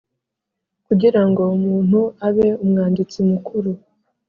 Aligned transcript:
Kugira 0.85 1.21
ngo 1.27 1.41
umuntu 1.57 1.99
abe 2.27 2.47
Umwanditsi 2.63 3.17
Mukuru 3.29 3.71